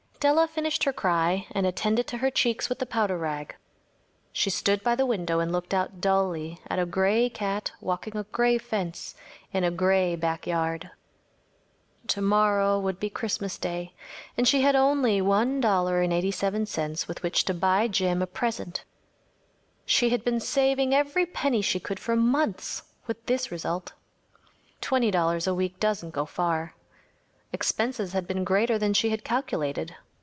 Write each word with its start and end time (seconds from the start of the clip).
Della 0.29 0.47
finished 0.47 0.83
her 0.83 0.93
cry 0.93 1.47
and 1.49 1.65
attended 1.65 2.05
to 2.05 2.17
her 2.19 2.29
cheeks 2.29 2.69
with 2.69 2.77
the 2.77 2.85
powder 2.85 3.17
rag. 3.17 3.55
She 4.31 4.51
stood 4.51 4.83
by 4.83 4.93
the 4.93 5.03
window 5.07 5.39
and 5.39 5.51
looked 5.51 5.73
out 5.73 5.99
dully 5.99 6.59
at 6.67 6.77
a 6.77 6.85
gray 6.85 7.27
cat 7.27 7.71
walking 7.81 8.15
a 8.15 8.21
gray 8.25 8.59
fence 8.59 9.15
in 9.51 9.63
a 9.63 9.71
gray 9.71 10.15
backyard. 10.15 10.91
Tomorrow 12.05 12.77
would 12.79 12.99
be 12.99 13.09
Christmas 13.09 13.57
Day, 13.57 13.93
and 14.37 14.47
she 14.47 14.61
had 14.61 14.75
only 14.75 15.21
$1.87 15.21 17.07
with 17.07 17.23
which 17.23 17.43
to 17.45 17.55
buy 17.55 17.87
Jim 17.87 18.21
a 18.21 18.27
present. 18.27 18.83
She 19.87 20.09
had 20.09 20.23
been 20.23 20.39
saving 20.39 20.93
every 20.93 21.25
penny 21.25 21.63
she 21.63 21.79
could 21.79 21.99
for 21.99 22.15
months, 22.15 22.83
with 23.07 23.25
this 23.25 23.49
result. 23.51 23.93
Twenty 24.81 25.09
dollars 25.09 25.47
a 25.47 25.55
week 25.55 25.79
doesn’t 25.79 26.11
go 26.13 26.25
far. 26.27 26.75
Expenses 27.51 28.13
had 28.13 28.27
been 28.27 28.43
greater 28.43 28.77
than 28.77 28.93
she 28.93 29.09
had 29.09 29.23
calculated. 29.23 29.95